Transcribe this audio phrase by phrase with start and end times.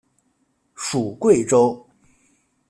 [0.73, 1.87] 属桂州。